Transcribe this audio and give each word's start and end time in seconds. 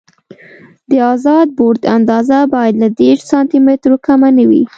د 0.89 0.91
ازاد 1.13 1.47
بورډ 1.57 1.81
اندازه 1.97 2.37
باید 2.53 2.75
له 2.81 2.87
دېرش 2.99 3.21
سانتي 3.31 3.59
مترو 3.65 3.97
کمه 4.05 4.29
نه 4.37 4.43
وي 4.49 4.63